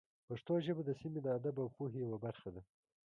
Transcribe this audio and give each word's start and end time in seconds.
پښتو 0.27 0.53
ژبه 0.65 0.81
د 0.85 0.91
سیمې 1.01 1.19
د 1.23 1.27
ادب 1.37 1.55
او 1.63 1.67
پوهې 1.75 1.99
یوه 2.05 2.17
برخه 2.25 2.49
ده. 2.55 2.61